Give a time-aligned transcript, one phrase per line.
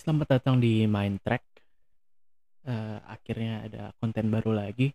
[0.00, 1.44] Selamat datang di Mindtrack.
[2.64, 4.88] Eee, akhirnya ada konten baru lagi.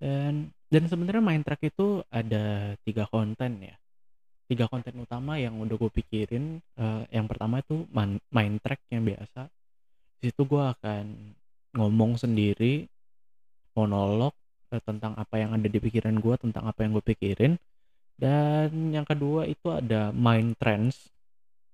[0.00, 3.76] Dan dan sebenarnya Mindtrack itu ada 3 konten ya.
[4.48, 9.52] 3 konten utama yang udah gue pikirin, eee, yang pertama itu man Mindtrack yang biasa.
[10.24, 11.04] Di situ gue akan
[11.76, 12.88] ngomong sendiri,
[13.76, 14.34] monolog,
[14.74, 17.54] eee, tentang apa yang ada di pikiran gue, tentang apa yang gue pikirin.
[18.18, 21.13] Dan yang kedua itu ada Mind Trends,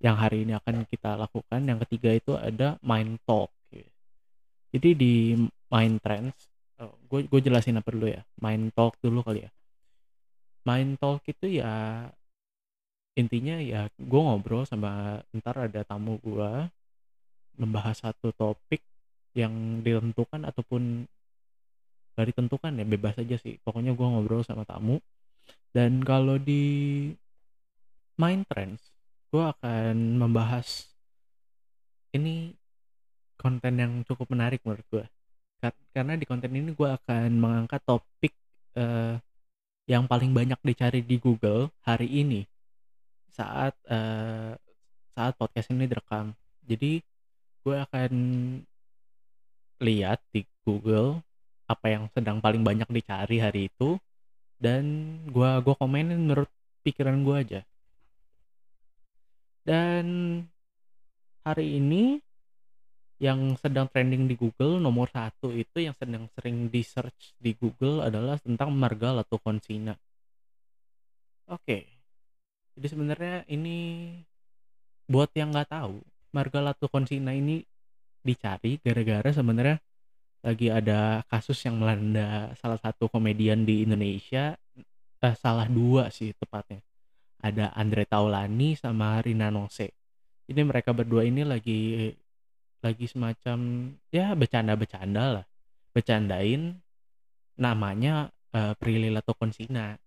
[0.01, 1.61] yang hari ini akan kita lakukan.
[1.61, 3.53] Yang ketiga itu ada Mind Talk.
[4.71, 5.35] Jadi di
[5.67, 6.47] Mind Trends,
[7.11, 9.51] gue gue jelasin apa dulu ya, Mind Talk dulu kali ya.
[10.63, 12.07] Mind Talk itu ya,
[13.19, 16.71] intinya ya gue ngobrol sama entar ada tamu gue,
[17.59, 18.79] membahas satu topik
[19.35, 21.03] yang ditentukan ataupun
[22.15, 23.59] nggak ditentukan ya, bebas aja sih.
[23.59, 25.03] Pokoknya gue ngobrol sama tamu.
[25.75, 27.11] Dan kalau di
[28.15, 28.90] Mind Trends,
[29.31, 30.91] gue akan membahas
[32.11, 32.51] ini
[33.39, 35.05] konten yang cukup menarik menurut gue.
[35.63, 38.33] Kar karena di konten ini gue akan mengangkat topik,
[38.75, 39.17] eee,
[39.89, 42.45] yang paling banyak dicari di Google hari ini,
[43.31, 44.55] saat, eee,
[45.15, 46.35] saat podcast ini direkam.
[46.67, 47.01] Jadi
[47.63, 48.11] gue akan
[49.81, 51.25] lihat di Google,
[51.65, 53.97] apa yang sedang paling banyak dicari hari itu,
[54.61, 56.49] dan gua gua komenin menurut
[56.85, 57.61] pikiran gue aja.
[59.61, 60.05] Dan
[61.45, 62.17] hari ini
[63.21, 68.41] yang sedang trending di Google nomor 1 itu yang sedang sering di-search di Google adalah
[68.41, 69.93] tentang Marga Latukonsina.
[71.45, 71.85] Oke.
[72.73, 74.09] Jadi sebenarnya ini
[75.05, 76.01] buat yang nggak tahu,
[76.33, 77.61] Marga Latukonsina ini
[78.25, 79.77] dicari gara-gara sebenarnya
[80.41, 84.57] lagi ada kasus yang melanda salah satu komedian di Indonesia,
[85.21, 86.81] eh, salah dua sih tepatnya.
[87.41, 89.89] Ada Andre Taulany sama Rina Nose.
[90.45, 92.13] Jadi mereka berdua ini lagi
[92.81, 93.57] lagi semacam
[94.09, 95.45] ya bercanda-bercanda lah,
[95.93, 96.81] bercandain
[97.57, 99.97] namanya, eee, Prilly Latukonsina.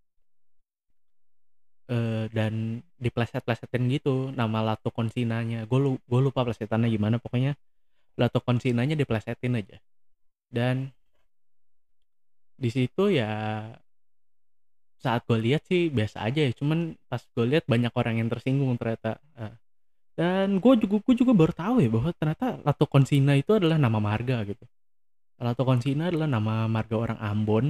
[1.84, 5.68] Eee, dan dipleset-plesetin gitu nama Latukonsinanya.
[5.68, 7.54] Gue lu gue lupa plesetannya gimana, pokoknya
[8.16, 9.78] Latukonsinanya diplesetin aja.
[10.48, 10.90] Dan
[12.54, 13.30] di situ ya
[15.04, 16.78] saat gue lihat sih biasa aja ya, cuman
[17.10, 19.10] pas gue lihat banyak orang yang tersinggung ternyata,
[19.40, 19.54] eee,
[20.18, 24.36] dan gue juga gue juga baru tahu ya bahwa ternyata Latukonsina itu adalah nama marga
[24.50, 24.64] gitu.
[25.42, 27.66] Latukonsina adalah nama marga orang Ambon.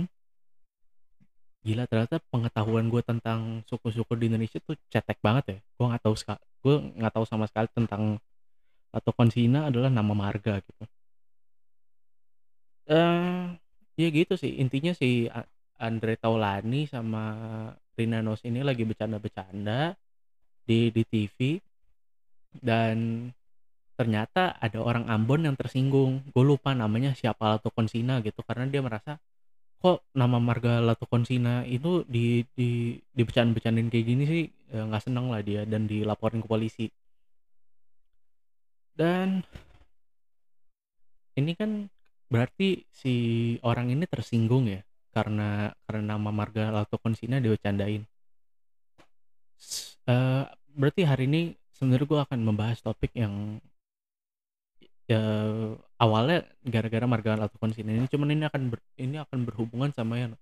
[1.64, 5.58] Gila ternyata pengetahuan gue tentang suku-suku di Indonesia tuh cetek banget ya.
[5.80, 6.14] Gue nggak tahu
[6.64, 8.02] gue nggak tahu sama sekali tentang
[8.94, 10.84] Latukonsina adalah nama marga gitu.
[12.88, 13.56] Eee,
[14.00, 15.40] ya gitu sih intinya si A
[15.84, 17.24] Andre Taulany sama
[17.94, 19.94] Rina Nose ini lagi bercanda-bercanda
[20.64, 21.60] di di TV.
[22.54, 23.28] Dan
[23.98, 26.22] ternyata ada orang Ambon yang tersinggung.
[26.34, 29.18] Gue lupa namanya siapa Latukonsina gitu, karena dia merasa,
[29.82, 35.42] kok nama marga Latukonsina itu di di dibercanda-bercandain kayak gini sih, eee, nggak seneng lah
[35.42, 36.86] dia dan dilaporin ke polisi.
[38.94, 39.42] Dan
[41.34, 41.90] ini kan
[42.30, 43.14] berarti si
[43.66, 44.82] orang ini tersinggung ya,
[45.14, 48.02] karena karena nama marga Latukonsina dibecandain.
[49.56, 50.44] S eee,
[50.74, 53.62] berarti hari ini sebenarnya gue akan membahas topik yang
[55.08, 60.32] eee, awalnya gara-gara marga Latukonsina ini, cuman ini akan ber ini akan berhubungan sama yang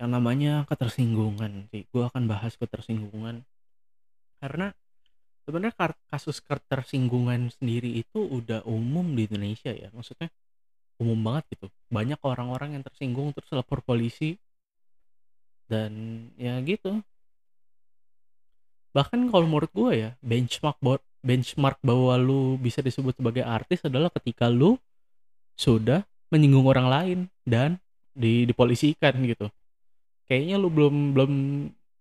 [0.00, 1.84] yang namanya ketersinggungan sih.
[1.92, 3.44] Gue akan bahas ketersinggungan.
[4.42, 4.74] Karena
[5.46, 5.74] sebenarnya
[6.10, 10.30] kasus ketersinggungan sendiri itu udah umum di Indonesia ya, maksudnya
[11.02, 11.66] umum banget gitu.
[11.90, 14.38] Banyak orang-orang yang tersinggung terus lapor polisi.
[15.66, 15.92] Dan
[16.38, 17.02] ya gitu.
[18.92, 20.78] Bahkan kalau menurut gue ya, benchmark
[21.22, 24.76] benchmark bahwa lu bisa disebut sebagai artis adalah ketika lu
[25.56, 27.78] sudah menyinggung orang lain dan
[28.12, 29.48] di dipolisikan gitu.
[30.28, 31.32] Kayaknya lu belum belum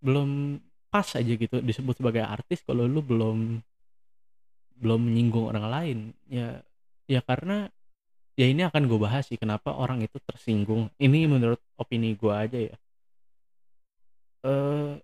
[0.02, 0.30] belum
[0.92, 3.64] pas aja gitu disebut sebagai artis kalau lu belum
[4.82, 5.98] belum menyinggung orang lain.
[6.28, 6.66] Ya
[7.06, 7.70] ya karena
[8.40, 10.90] ya ini akan gue bahas sih kenapa orang itu tersinggung.
[11.00, 12.76] Ini menurut opini gue aja ya.
[14.46, 14.98] Eee,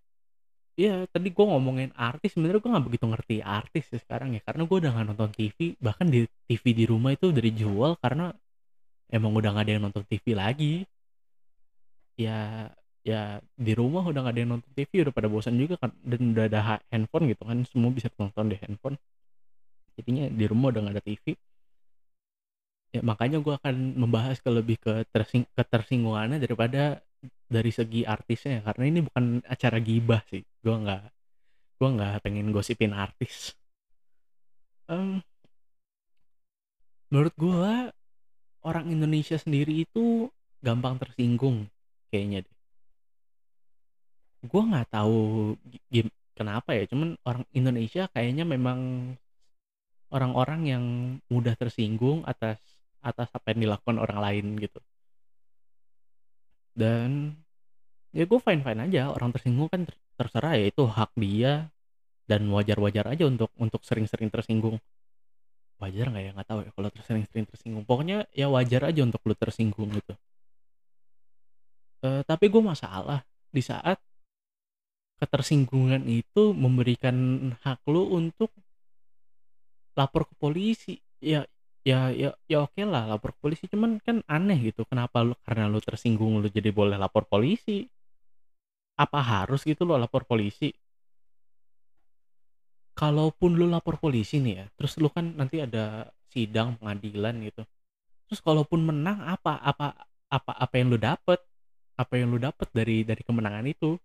[0.81, 4.63] iya tadi gue ngomongin artis, sebenarnya gue nggak begitu ngerti artis sih sekarang ya, karena
[4.69, 8.25] gue udah nggak nonton TV, bahkan di TV di rumah itu udah dijual karena
[9.17, 10.73] emang udah nggak ada yang nonton TV lagi.
[12.17, 12.71] Ya
[13.07, 16.21] ya di rumah udah nggak ada yang nonton TV, udah pada bosan juga kan dan
[16.33, 18.97] udah ada ha handphone gitu kan, semua bisa nonton di handphone.
[19.97, 21.25] Jadinya di rumah udah nggak ada TV.
[22.95, 27.03] Ya makanya gue akan membahas ke lebih ke tersing ketersinggungannya daripada
[27.47, 30.43] dari segi artisnya, karena ini bukan acara gibah sih.
[30.63, 31.03] Gue nggak
[31.77, 33.53] gue nggak pengen gosipin artis.
[34.87, 35.19] Mmm
[37.07, 37.87] Menurut gua,
[38.67, 40.27] orang Indonesia sendiri itu
[40.59, 41.71] gampang tersinggung
[42.11, 42.55] kayaknya deh.
[44.43, 45.19] Gua nggak tahu
[46.35, 48.79] kenapa ya, cuman orang Indonesia kayaknya memang
[50.11, 50.83] orang-orang yang
[51.31, 52.59] mudah tersinggung atas
[53.01, 54.79] atas apa yang dilakukan orang lain gitu.
[56.77, 57.33] Dan
[58.13, 61.69] ya gue fine-fine aja, orang tersinggung kan ter terserah ya itu hak dia
[62.29, 64.77] dan wajar-wajar aja untuk untuk sering-sering tersinggung.
[65.81, 66.31] Wajar nggak ya?
[66.33, 67.83] Nggak tahu ya kalau ter sering-sering tersinggung.
[67.85, 70.13] Pokoknya ya wajar aja untuk lu tersinggung gitu.
[72.05, 73.97] Eee, tapi gue masalah di saat
[75.17, 78.53] ketersinggungan itu memberikan hak lu untuk
[79.97, 81.01] lapor ke polisi.
[81.17, 81.45] Ya
[81.85, 85.79] ya ya ya okelah lapor ke polisi, cuman kan aneh gitu, kenapa lu karena lu
[85.83, 87.85] tersinggung lu jadi boleh lapor polisi?
[88.97, 90.73] Apa harus gitu lo lapor polisi?
[92.97, 97.61] Kalaupun lu lapor polisi nih ya, terus lu kan nanti ada sidang, pengadilan gitu.
[98.27, 99.87] Terus kalaupun menang apa apa
[100.33, 101.39] apa apa yang lu dapet?
[101.97, 103.97] Apa yang lu dapet dari dari kemenangan itu?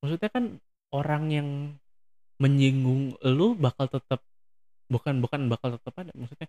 [0.00, 0.44] Maksudnya kan
[0.96, 1.48] orang yang
[2.40, 4.20] menyinggung elu bakal tetep
[4.92, 6.48] bukan bukan bakal tetep ada, maksudnya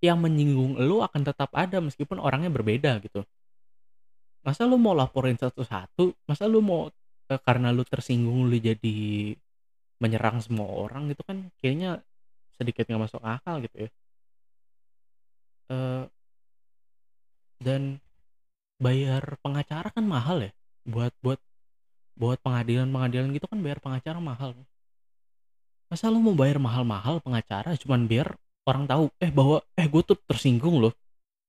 [0.00, 3.20] yang menyinggung elu akan tetap ada meskipun orangnya berbeda gitu.
[4.46, 6.16] Masa lu mau laporin satu-satu?
[6.28, 6.88] Masa lu mau,
[7.28, 8.96] eee, karena lu tersinggung lu jadi
[10.02, 11.90] menyerang semua orang gitu kan kayaknya
[12.58, 13.90] sedikit nggak masuk akal gitu ya.
[15.70, 16.10] Eee
[17.60, 18.00] dan
[18.80, 20.52] bayar pengacara kan mahal ya,
[20.88, 21.40] buat buat
[22.20, 24.52] buat pengadilan-pengadilan gitu kan bayar pengacara mahal.
[25.90, 30.14] Masa lu mau bayar mahal-mahal pengacara cuman biar orang tahu, eh, bahwa, "Eh, gue tuh
[30.30, 30.94] tersinggung loh.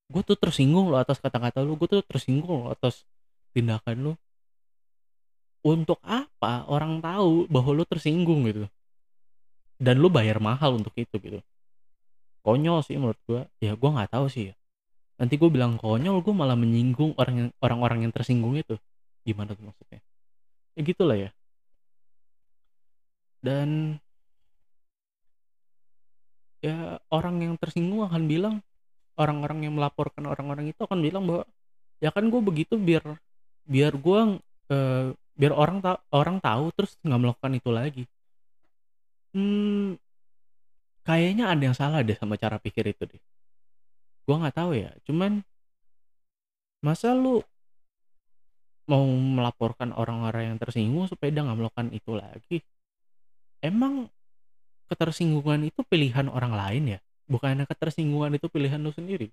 [0.10, 3.06] Gue tuh tersinggung loh atas kata-kata lu, gue tuh tersinggung loh atas
[3.54, 4.14] tindakan lu."
[5.62, 8.66] Untuk apa orang tahu bahwa lu tersinggung gitu?
[9.78, 11.38] Dan lu bayar mahal untuk itu gitu.
[12.42, 14.54] Konyol sih menurut gua, ya gua nggak tahu sih ya.
[15.22, 18.74] Nanti gua bilang konyol, gua malah menyinggung orang yang orang-orang yang tersinggung itu.
[19.22, 20.02] Gimana tuh maksudnya?
[20.74, 21.30] Ya gitulah ya.
[23.46, 24.02] Dan
[26.66, 28.56] ya orang yang tersinggung akan bilang,
[29.19, 31.44] orang-orang yang melaporkan orang-orang itu akan bilang bahwa,
[32.04, 33.04] "Ya kan gue begitu biar
[33.68, 34.40] biar gua,
[34.72, 38.04] eee, biar orang ta orang tahu terus nggak melakukan itu lagi."
[39.36, 39.96] Mmm,
[41.08, 43.22] kayaknya ada yang salah deh sama cara pikir itu deh.
[44.25, 45.42] Gua nggak tahu ya, cuman
[46.81, 47.42] masa lu
[48.90, 49.06] mau
[49.38, 52.58] melaporkan orang-orang yang tersinggung supaya dia nggak melakukan itu lagi?
[53.62, 54.10] Emang
[54.92, 57.00] ketersinggungan itu pilihan orang lain ya?
[57.32, 59.32] Bukannya ketersinggungan itu pilihan lu sendiri?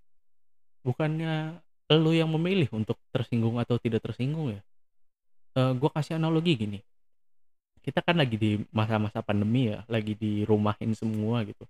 [0.87, 1.59] Bukannya
[1.91, 4.63] elu yang memilih untuk tersinggung atau tidak tersinggung ya?
[5.59, 6.79] Eee, gua kasih analogi gini,
[7.83, 11.67] kita kan lagi di masa-masa pandemi ya, lagi dirumahin semua gitu.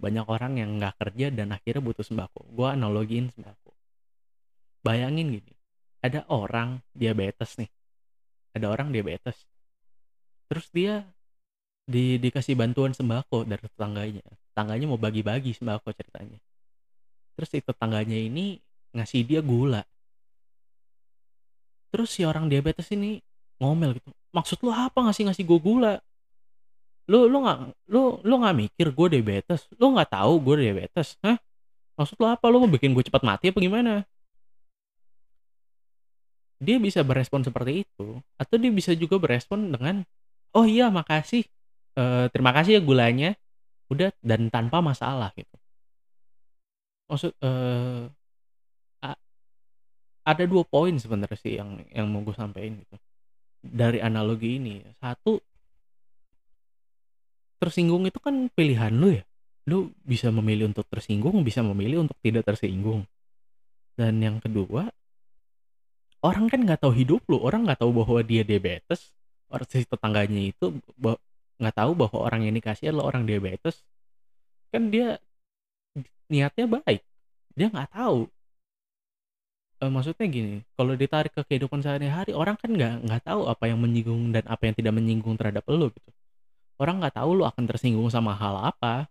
[0.00, 2.48] Banyak orang yang nggak kerja dan akhirnya butuh sembako.
[2.50, 3.70] Gua analogiin sembako.
[4.80, 5.54] Bayangin gini,
[6.00, 7.68] ada orang diabetes nih,
[8.56, 9.36] ada orang diabetes.
[10.48, 11.04] Terus dia
[11.90, 14.22] di dikasih bantuan sembako dari tetangganya.
[14.54, 16.38] Tetangganya mau bagi-bagi sembako ceritanya.
[17.34, 18.62] Terus si tetangganya ini
[18.94, 19.82] ngasih dia gula.
[21.90, 23.18] Terus si orang diabetes ini
[23.58, 25.94] ngomel gitu, "Maksud lu apa ngasih-ngasih gua gula?
[27.10, 27.58] Lu lu nggak
[27.90, 29.66] lu lu nggak mikir gua diabetes?
[29.74, 31.18] Lu nggak tahu gua diabetes?
[31.26, 31.34] Hah?
[31.98, 32.46] Maksud lu apa?
[32.46, 34.06] Lu mau bikin gue cepat mati apa gimana?"
[36.60, 40.04] Dia bisa berespon seperti itu, atau dia bisa juga berespon dengan,
[40.52, 41.48] "Oh iya makasih,
[41.98, 43.30] eee, terima kasih ya gulanya."
[43.92, 45.56] Udah dan tanpa masalah gitu.
[47.10, 49.10] Maksud a
[50.26, 52.96] ada 2 poin sebenarnya sih yang yang mau gue sampein gitu,
[53.64, 54.84] dari analogi ini.
[55.00, 55.40] Satu
[57.60, 59.24] tersinggung itu kan pilihan lu ya,
[59.68, 63.04] lu bisa memilih untuk tersinggung, bisa memilih untuk tidak tersinggung.
[64.00, 64.88] Dan yang kedua,
[66.24, 69.12] orang kan nggak tahu hidup lu, orang nggak tahu bahwa dia diabetes,
[69.52, 70.72] or si tetangganya itu
[71.60, 73.84] nggak tahu bahwa orang yang dikasih adalah orang diabetes.
[74.72, 75.20] Kan dia
[76.30, 77.02] niatnya baik,
[77.58, 78.30] dia nggak tahu.
[79.80, 83.80] Eee, maksudnya gini, kalau ditarik ke kehidupan sehari-hari, orang kan nggak nggak tahu apa yang
[83.80, 86.10] menyinggung dan apa yang tidak menyinggung terhadap elu gitu.
[86.80, 89.08] Orang nggak tahu lu akan tersinggung sama hal apa.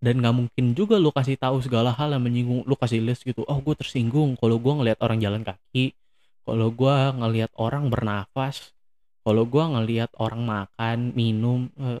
[0.00, 3.44] Dan nggak mungkin juga lu kasih tahu segala hal yang menyinggung, lu kasih list gitu,
[3.44, 5.92] "Oh gue tersinggung kalau gua ngelihat orang jalan kaki,
[6.48, 8.72] kalau gua ngelihat orang bernafas,
[9.26, 11.98] kalau gua ngelihat orang makan, minum." Eee,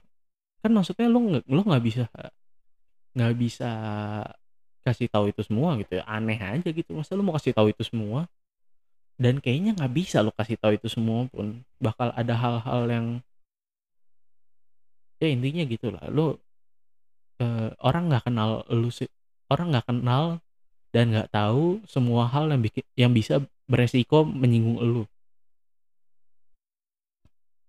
[0.62, 2.04] kan maksudnya lu nge lu nggak bisa
[3.16, 3.70] nggak bisa
[4.86, 6.90] kasih tahu itu semua gitu ya, aneh aja gitu.
[6.96, 8.24] Masa lu mau kasih tahu itu semua?
[9.20, 13.06] Dan kayaknya nggak bisa lu kasih tahu itu semua pun, bakal ada hal-hal yang
[15.20, 16.36] Ya intinya gitulah, lu
[17.40, 18.50] Eee, orang nggak kenal
[18.92, 19.08] sih
[19.48, 20.24] orang nggak kenal
[20.92, 25.02] dan nggak tahu semua hal yang biki yang bisa beresiko menyinggung elu.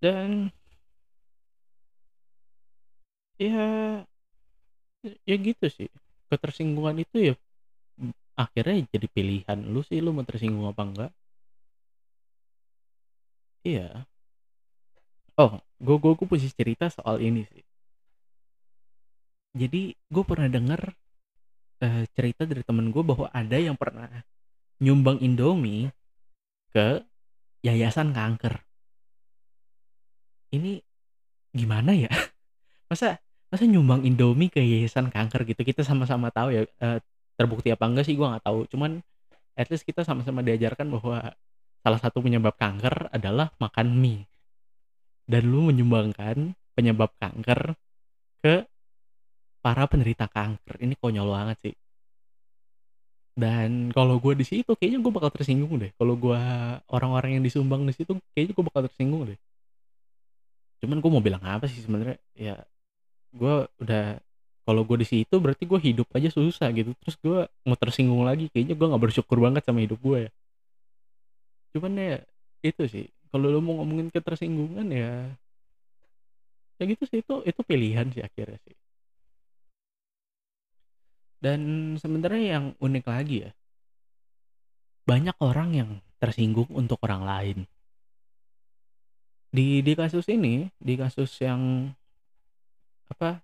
[0.01, 0.51] Dan
[3.39, 4.03] Ya
[5.25, 5.88] ya gitu sih,
[6.29, 7.36] ketersinggungan itu ya,
[8.39, 11.12] akhirnya jadi pilihan lu sih, lu mau tersinggung apa enggak.
[13.65, 14.05] Iya.
[15.39, 17.63] Oh, gue gue gue punya cerita soal ini sih.
[19.55, 20.81] Jadi, gue pernah denger,
[21.84, 24.08] eee, cerita dari temen gue bahwa ada yang pernah
[24.84, 25.91] nyumbang Indomie
[26.74, 27.03] ke
[27.65, 28.63] yayasan kanker.
[30.51, 30.84] Ini
[31.55, 32.12] gimana ya?
[32.91, 33.20] Masa
[33.51, 37.00] masa nyumbang Indomie ke yayasan kanker gitu, kita sama-sama tahu ya, eee,
[37.36, 39.03] terbukti apa enggak sih gue nggak tahu, cuman
[39.60, 41.34] at least kita sama-sama diajarkan bahwa
[41.84, 44.24] salah satu penyebab kanker adalah makan mie.
[45.27, 47.75] Dan lu menyumbangkan penyebab kanker
[48.43, 48.65] ke
[49.62, 51.75] para penderita kanker, ini konyol banget sih.
[53.36, 56.39] Dan kalau gue di situ kayaknya gue bakal tersinggung deh, kalau gue
[56.91, 59.39] orang-orang yang disumbang di situ kayaknya gue bakal tersinggung deh.
[60.82, 62.56] Cuman gue mau bilang apa sih sebenarnya, ya
[63.32, 64.18] gue udah
[64.66, 68.50] kalau gue di situ berarti gue hidup aja susah gitu, terus gue mau tersinggung lagi,
[68.50, 70.32] kayaknya gue nggak bersyukur banget sama hidup gue ya.
[71.78, 72.18] Cuman ya
[72.66, 75.32] itu sih, kalau lu mau ngomongin ketersinggungan ya
[76.82, 78.76] ya gitu sih, itu itu pilihan sih akhirnya sih.
[81.42, 81.62] Dan
[81.98, 83.52] sebenarnya yang unik lagi ya
[85.10, 85.90] banyak orang yang
[86.22, 87.58] tersinggung untuk orang lain.
[89.51, 91.91] Di di kasus ini, di kasus yang
[93.12, 93.43] apa,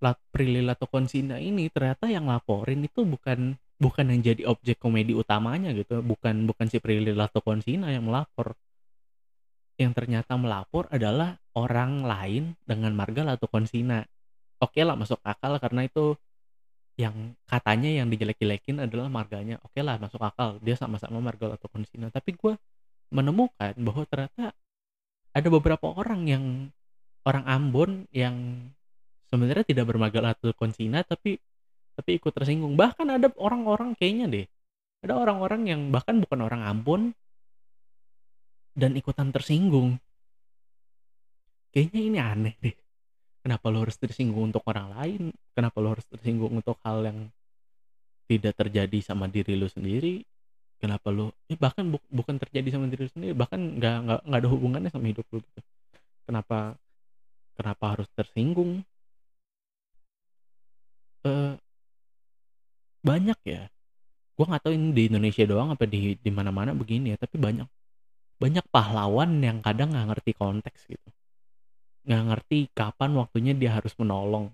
[0.00, 5.70] lat Prilly Latuconsina ini ternyata yang laporin itu bukan bukan yang jadi objek komedi utamanya
[5.76, 8.56] gitu, bukan bukan si Prilly Latuconsina yang melapor.
[9.78, 14.02] Yang ternyata melapor adalah orang lain dengan marga Latuconsina.
[14.58, 16.18] Okelah masuk akal karena itu
[16.98, 22.10] yang katanya yang dijelek-jelekin adalah marganya, okelah masuk akal, dia sama-sama marga Latuconsina.
[22.10, 22.58] Tapi gue
[23.14, 24.50] menemukan bahwa ternyata
[25.38, 26.44] ada beberapa orang yang
[27.22, 28.66] orang Ambon yang
[29.30, 31.38] sebenarnya tidak bermarga Latuconsina tapi
[31.98, 32.78] tapi ikut tersinggung.
[32.78, 34.46] Bahkan ada orang-orang kayaknya deh,
[35.02, 37.02] ada orang-orang yang bahkan bukan orang Ambon
[38.78, 39.98] dan ikutan tersinggung.
[41.74, 42.76] Kayaknya ini aneh deh.
[43.42, 45.22] Kenapa lo harus tersinggung untuk orang lain?
[45.54, 47.18] Kenapa lo harus tersinggung untuk hal yang
[48.30, 50.22] tidak terjadi sama diri lu sendiri?
[50.78, 54.50] Kenapa lu eh, bahkan buk bukan terjadi sama diri sendiri, bahkan nggak nggak nggak ada
[54.54, 55.60] hubungannya sama hidup lu gitu.
[56.28, 56.76] Kenapa
[57.58, 58.82] kenapa harus tersinggung?
[61.24, 61.58] Eee
[63.02, 63.62] banyak ya,
[64.36, 67.68] gue nggak tahu ini di Indonesia doang apa di di mana-mana begini ya, tapi banyak
[68.42, 71.08] banyak pahlawan yang kadang nggak ngerti konteks gitu.
[72.06, 74.46] Nggak ngerti kapan waktunya dia harus menolong.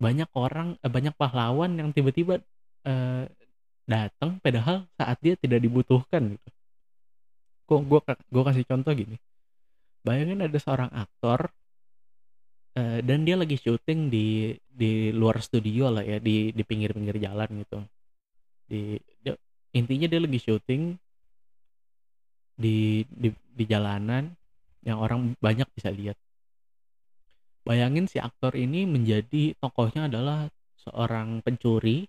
[0.00, 2.40] Banyak orang eee, banyak pahlawan yang tiba-tiba,
[2.84, 3.24] eee,
[3.86, 6.48] datang padahal saat dia tidak dibutuhkan gitu.
[7.66, 9.18] Gu gua ka gua kasih contoh gini,
[10.06, 11.50] bayangin ada seorang aktor,
[12.78, 17.48] eee, dan dia lagi syuting di di luar studio lah ya, di di pinggir-pinggir jalan
[17.62, 17.78] gitu.
[18.70, 19.34] Di dia
[19.74, 20.94] intinya dia lagi syuting
[22.58, 24.30] di di di jalanan
[24.86, 26.14] yang orang banyak bisa lihat.
[27.66, 30.46] Bayangin si aktor ini menjadi tokohnya adalah
[30.78, 32.06] seorang pencuri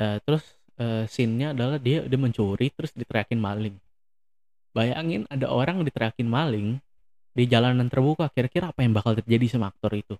[0.00, 0.44] eee, terus,
[0.80, 3.76] eee, scene-nya adalah dia dia mencuri terus diteriakin maling.
[4.76, 6.68] Bayangin ada orang diteriakin maling
[7.36, 10.16] di jalanan terbuka, kira-kira apa yang bakal terjadi sama aktor itu?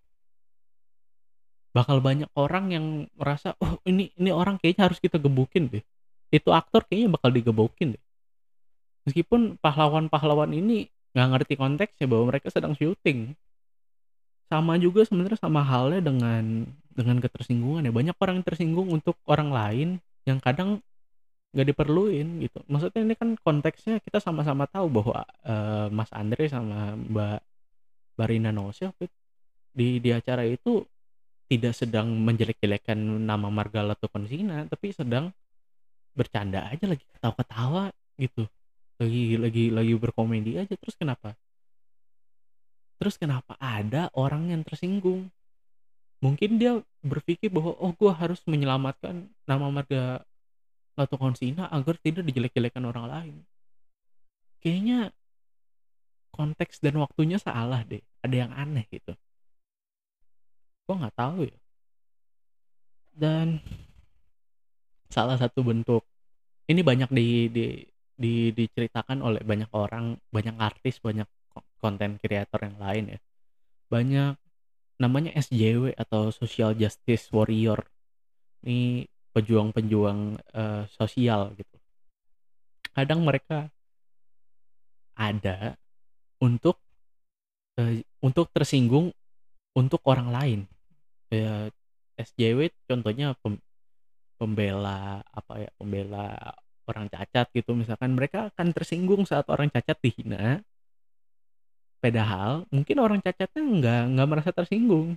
[1.77, 2.87] Bakal banyak orang yang
[3.21, 5.85] merasa, "Oh ini ini orang kayaknya harus kita gebukin deh."
[6.33, 8.03] Itu aktor kayaknya bakal digebukin deh.
[9.07, 13.39] Meskipun pahlawan-pahlawan ini nggak ngerti konteksnya bahwa mereka sedang syuting.
[14.51, 19.51] Sama juga sebenarnya sama halnya dengan dengan ketersinggungan ya, banyak orang yang tersinggung untuk orang
[19.53, 19.89] lain
[20.25, 20.81] yang kadang
[21.55, 22.61] nggak diperluin gitu.
[22.69, 27.39] Maksudnya ini kan konteksnya kita sama-sama tahu bahwa, eee, Mas Andre sama Mbak
[28.17, 29.07] Mbak Rina Nose waktu
[29.77, 30.85] di di acara itu
[31.51, 35.31] tidak sedang menjelek-jelekan nama marga Latuconsina, tapi sedang
[36.17, 38.45] bercanda aja lagi ketawa-ketawa gitu.
[39.01, 41.37] Lagi lagi lagi berkomedi aja, terus kenapa?
[43.01, 45.29] Terus kenapa ada orang yang tersinggung?
[46.25, 50.25] Mungkin dia berpikir bahwa, "Oh gua harus menyelamatkan nama marga
[50.97, 53.37] Latuconsina agar tidak dijelek-jelekan orang lain."
[54.65, 55.13] Kayaknya
[56.33, 59.13] konteks dan waktunya salah deh, ada yang aneh gitu.
[60.89, 61.59] Gua nggak tahu ya.
[63.17, 63.61] Dan
[65.09, 66.05] salah satu bentuk
[66.69, 67.65] ini banyak di di
[68.17, 73.21] di diceritakan oleh banyak orang, banyak artis, banyak ko konten kreator yang lain ya.
[73.93, 74.35] Banyak
[74.97, 77.85] namanya SJW atau Social Justice Warrior.
[78.65, 79.05] Ini
[79.37, 81.77] pejuang-pejuang uh, sosial gitu.
[82.97, 83.69] Kadang mereka
[85.13, 85.77] ada
[86.41, 86.81] untuk
[87.77, 89.13] uh, untuk tersinggung
[89.77, 90.61] untuk orang lain.
[91.29, 91.69] Ya,
[92.17, 93.61] SJW contohnya pem,
[94.41, 100.63] pembela apa ya pembela orang cacat gitu misalkan mereka akan tersinggung saat orang cacat dihina
[102.03, 105.17] padahal mungkin orang cacatnya nggak nggak merasa tersinggung.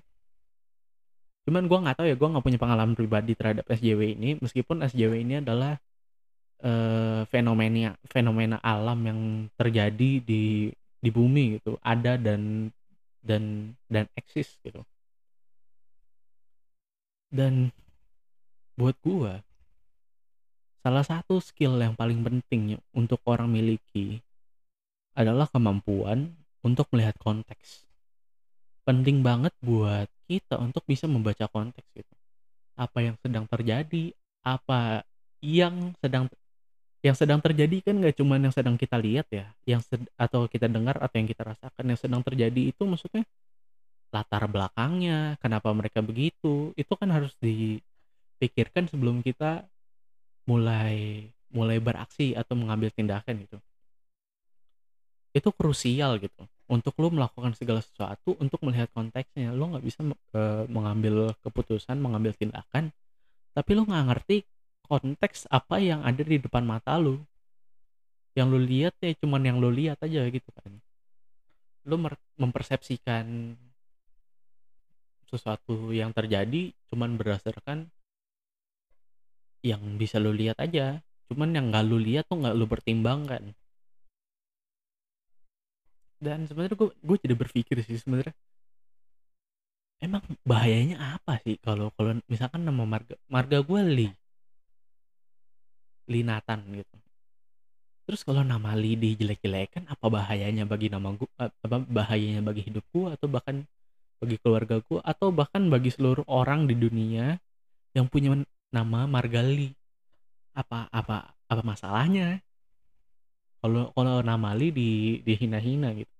[1.48, 5.14] Cuman gue nggak tahu ya gue nggak punya pengalaman pribadi terhadap SJW ini meskipun SJW
[5.26, 5.80] ini adalah
[6.64, 9.20] uh, fenomena fenomena alam yang
[9.60, 10.70] terjadi di
[11.00, 12.72] di bumi gitu ada dan
[13.24, 14.84] dan dan eksis gitu.
[17.30, 17.70] Dan
[18.80, 19.34] buat gue
[20.80, 24.24] Salah satu skill yang paling penting untuk orang miliki
[25.12, 26.32] adalah kemampuan
[26.66, 27.88] untuk melihat konteks.
[28.84, 32.16] Penting banget buat kita untuk bisa membaca konteks itu.
[32.80, 35.04] Apa yang sedang terjadi, apa
[35.44, 36.28] yang sedang
[37.00, 40.68] yang sedang terjadi kan nggak cuma yang sedang kita lihat ya, yang sed, atau kita
[40.68, 43.24] dengar atau yang kita rasakan yang sedang terjadi itu maksudnya
[44.12, 49.64] latar belakangnya, kenapa mereka begitu, itu kan harus dipikirkan sebelum kita
[50.50, 53.58] mulai mulai beraksi atau mengambil tindakan gitu
[55.34, 56.46] itu krusial gitu.
[56.70, 62.34] Untuk lo melakukan segala sesuatu untuk melihat konteksnya lo nggak bisa uh, mengambil keputusan mengambil
[62.38, 62.94] tindakan
[63.58, 64.46] tapi lo nggak ngerti
[64.86, 67.22] konteks apa yang ada di depan mata lo
[68.38, 70.72] yang lo lihat ya cuman yang lo lihat aja gitu kan.
[71.90, 71.98] Lo
[72.38, 73.58] mempersepsikan
[75.28, 77.90] sesuatu yang terjadi cuman berdasarkan
[79.66, 81.02] yang bisa lu lihat aja.
[81.28, 83.54] Cuman yang nggak lu lihat tuh nggak lu pertimbangkan
[86.20, 88.36] dan sebenarnya gue gue jadi berpikir sih sebenarnya.
[90.00, 94.10] Emang bahayanya apa sih kalau kalau misalkan nama marga marga gue Li?
[96.12, 96.96] Li Nathan gitu.
[98.08, 103.12] Terus kalau nama Li dijelek-jelekan apa bahayanya bagi nama gue apa bahayanya bagi hidup gue
[103.16, 103.68] atau bahkan
[104.20, 107.40] bagi keluarga gue atau bahkan bagi seluruh orang di dunia
[107.96, 108.36] yang punya
[108.70, 109.72] nama Margali
[110.54, 112.44] apa apa apa masalahnya
[113.60, 114.90] kalau kalau nama Li di
[115.24, 116.14] dihina-hina gitu.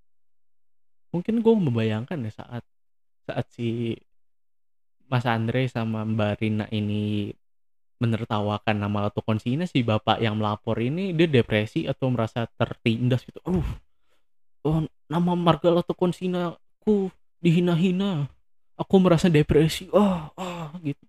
[1.16, 2.64] Mungkin gue membayangkan ya saat
[3.26, 3.96] saat si
[5.10, 7.34] Mas Andre sama Mbak Rina ini
[8.00, 13.40] menertawakan nama Sina si bapak yang melapor ini dia depresi atau merasa tertindas gitu.
[13.44, 13.68] Aduh
[14.64, 15.74] oh, nama marga
[16.14, 18.28] Sina ku dihina-hina.
[18.80, 19.92] Aku merasa depresi.
[19.92, 21.04] Oh, oh gitu.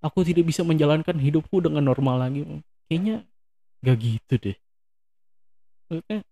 [0.00, 2.48] Aku tidak bisa menjalankan hidupku dengan normal lagi.
[2.88, 3.28] Kayaknya
[3.84, 4.56] gak gitu deh
[5.92, 6.24] Maksudnya,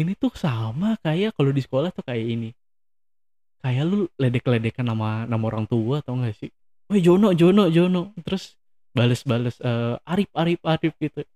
[0.00, 2.50] ini tuh sama kayak kalau di sekolah tuh kayak ini.
[3.60, 6.48] Kayak lu ledek-ledekan nama nama orang tua atau enggak sih?
[6.88, 8.16] Woi Jono Jono Jono.
[8.24, 8.56] Terus
[8.96, 11.28] bales-bales uh, Arif Arif Arif gitu.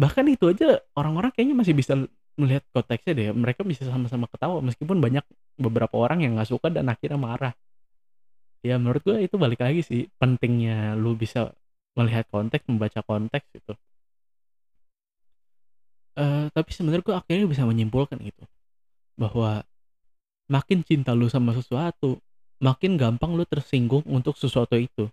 [0.00, 2.00] Bahkan itu aja orang-orang kayaknya masih bisa
[2.40, 3.28] melihat konteksnya deh.
[3.36, 5.24] Mereka bisa sama-sama ketawa meskipun banyak
[5.60, 7.52] beberapa orang yang nggak suka dan akhirnya marah.
[8.64, 11.52] Ya menurut gue itu balik lagi sih pentingnya lu bisa
[11.92, 13.76] melihat konteks membaca konteks gitu
[16.16, 18.44] uh, tapi sebenarnya gue akhirnya bisa menyimpulkan itu
[19.16, 19.64] bahwa
[20.50, 22.20] makin cinta lu sama sesuatu
[22.60, 25.12] makin gampang lu tersinggung untuk sesuatu itu.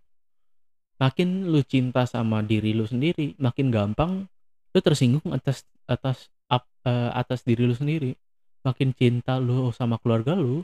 [1.02, 4.32] Makin lu cinta sama diri lu sendiri makin gampang
[4.72, 8.16] lu tersinggung atas atas up, uh, atas diri lu sendiri.
[8.64, 10.64] Makin cinta lu sama keluarga lu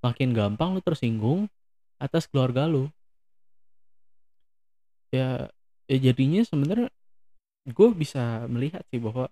[0.00, 1.50] makin gampang lu tersinggung
[1.98, 2.86] atas keluarga lu.
[5.10, 5.50] Ya,
[5.90, 6.88] ya jadinya sebenarnya
[7.66, 9.26] gue bisa melihat sih bahwa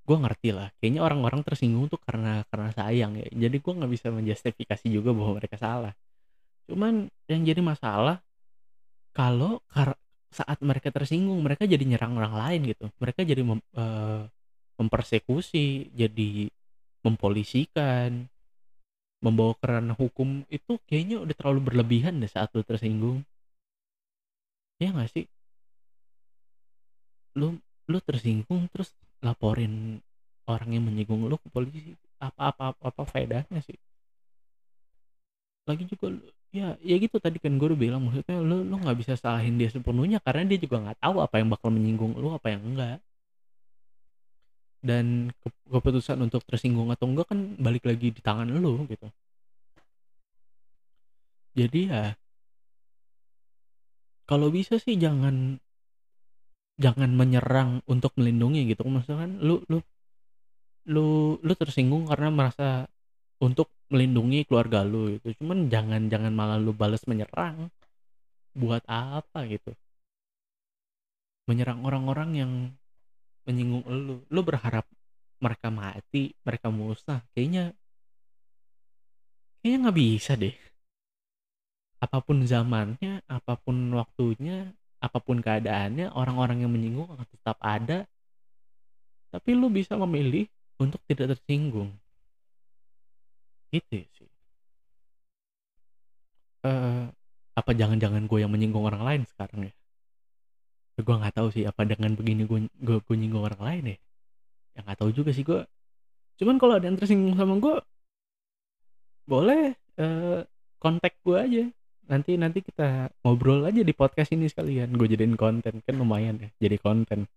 [0.00, 3.26] gue ngerti lah kayaknya orang-orang tersinggung tuh karena karena sayang ya.
[3.48, 5.92] Jadi gue nggak bisa menjustifikasi juga bahwa mereka salah.
[6.66, 8.18] Cuman yang jadi masalah
[9.14, 9.62] kalau
[10.30, 12.86] saat mereka tersinggung mereka jadi nyerang orang lain gitu.
[13.02, 14.26] Mereka jadi mem, uh,
[14.78, 16.48] mempersekusi jadi
[17.04, 18.30] mempolisikan
[19.20, 23.20] membawa ke ranah hukum itu kayaknya udah terlalu berlebihan deh saat lu tersinggung.
[24.80, 25.28] Ya gak sih?
[27.36, 27.60] Lu
[27.90, 30.00] lu tersinggung terus laporin
[30.50, 31.80] orang yang menyinggung lu ke polisi
[32.20, 33.78] apa apa apa, apa faedahnya sih?
[35.68, 36.06] Lagi juga
[36.50, 39.70] ya ya gitu tadi kan gue udah bilang maksudnya lu lu nggak bisa salahin dia
[39.70, 42.98] sepenuhnya karena dia juga nggak tahu apa yang bakal menyinggung lu apa yang enggak.
[44.80, 45.28] Dan
[45.68, 49.06] keputusan untuk tersinggung atau enggak kan balik lagi di tangan lo gitu.
[51.58, 52.16] Jadi ya
[54.30, 55.58] kalau bisa sih jangan
[56.80, 59.78] jangan menyerang untuk melindungi gitu maksudnya kan lu lu
[60.88, 62.88] lu lu tersinggung karena merasa
[63.40, 65.42] untuk melindungi keluarga lu gitu.
[65.42, 67.68] Cuman jangan jangan malah lu bales menyerang.
[68.54, 69.72] Buat apa gitu.
[71.48, 72.52] Menyerang orang-orang yang
[73.48, 74.22] menyinggung elu.
[74.28, 74.86] Lu berharap
[75.40, 77.72] mereka mati, mereka musnah, kayaknya
[79.60, 80.52] kayaknya nggak bisa deh.
[82.00, 88.04] Apa pun zamannya, apa pun waktunya, apa pun keadaannya, orang-orang yang menyinggung akan tetap ada.
[89.32, 90.44] Tapi lu bisa memilih
[90.76, 91.96] untuk tidak tersinggung.
[93.72, 94.28] Gitu sih.
[96.60, 97.04] Eh,
[97.56, 99.72] apa jangan-jangan gue yang menyinggung orang lain sekarang ya?
[101.00, 103.98] Gue nggak tahu sih apa dengan begini gue gue, gue orang lain ya.
[104.76, 105.60] Yang nggak tahu juga sih gue.
[106.36, 107.76] Cuman kalau ada yang tersinggung sama gue,
[109.24, 110.40] boleh eh,
[110.76, 111.64] kontak gue aja.
[112.10, 114.90] Nanti nanti kita ngobrol aja di podcast ini sekalian.
[114.98, 117.30] Gue jadiin konten kan lumayan ya, jadi konten.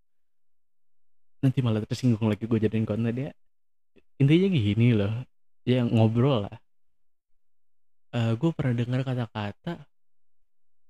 [1.45, 3.29] Nanti malah tersinggung lagi gue jadiin konten ya.
[4.17, 5.13] Intinya gini loh,
[5.61, 6.57] ya ngobrol lah.
[8.17, 9.85] Eh, gue pernah dengar kata-kata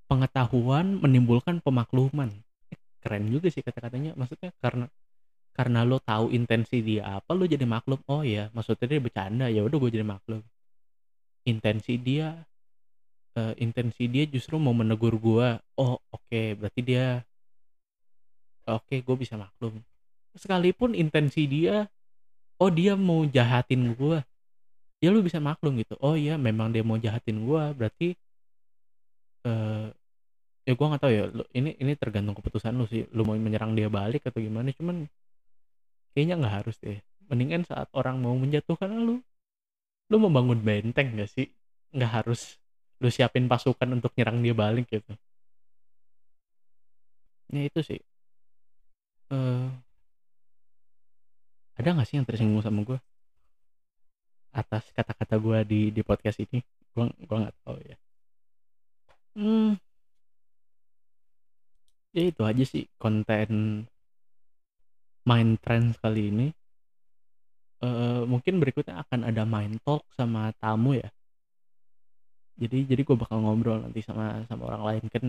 [0.07, 2.31] pengetahuan menimbulkan pemakluman.
[2.71, 4.15] Eh, keren juga sih kata-katanya.
[4.15, 4.87] Maksudnya karena
[5.51, 7.99] karena lo tahu intensi dia apa, lo jadi maklum.
[8.07, 9.51] Oh ya, maksudnya dia bercanda.
[9.51, 10.39] Ya udah gue jadi maklum.
[11.43, 12.47] Intensi dia
[13.37, 15.47] eh, intensi dia justru mau menegur gue.
[15.79, 17.21] Oh, oke, berarti dia
[18.67, 19.81] oke, gue bisa maklum.
[20.33, 21.87] Sekalipun intensi dia
[22.61, 24.19] oh dia mau jahatin gue.
[25.03, 25.99] Ya lu bisa maklum gitu.
[25.99, 28.07] Oh iya, memang dia mau jahatin gue, berarti
[29.43, 29.87] eh
[30.63, 31.23] ya gue nggak tahu ya.
[31.27, 33.03] Lu, ini ini tergantung keputusan lu sih.
[33.11, 34.71] Lu mau menyerang dia balik atau gimana?
[34.71, 35.07] Cuman
[36.15, 36.99] kayaknya nggak harus deh.
[37.27, 39.19] Mendingan saat orang mau menjatuhkan lu,
[40.11, 41.47] lu membangun benteng gak sih?
[41.95, 42.62] Nggak harus
[43.03, 45.11] lu siapin pasukan untuk nyerang dia balik gitu.
[47.53, 47.99] Ya itu sih.
[49.29, 49.67] Eh
[51.79, 52.97] ada nggak sih yang tersinggung sama gue
[54.61, 56.59] atas kata-kata gue di di podcast ini?
[56.93, 57.95] Gue gua nggak tahu ya.
[59.35, 59.77] Hmm,
[62.15, 63.49] ya itu aja sih konten
[65.29, 66.47] main trends kali ini.
[67.85, 71.09] Eh mungkin berikutnya akan ada main talk sama tamu ya.
[72.53, 75.25] Jadi jadi gue bakal ngobrol nanti sama sama orang lain kan.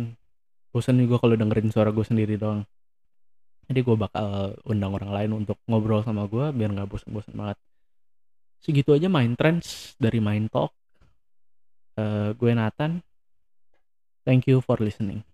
[0.71, 2.63] Bosan gue kalau dengerin suara gue sendiri doang.
[3.65, 7.59] Jadi gue bakal undang orang lain untuk ngobrol sama gue biar nggak bosan-bosan banget.
[8.61, 10.77] Segitu aja main trends dari main talk.
[11.97, 13.01] Eh gue Nathan.
[14.29, 15.25] Thank you for listening.